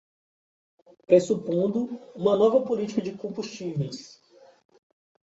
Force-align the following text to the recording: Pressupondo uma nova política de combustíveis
Pressupondo 1.05 1.87
uma 2.15 2.35
nova 2.35 2.63
política 2.65 2.99
de 3.03 3.11
combustíveis 3.15 4.19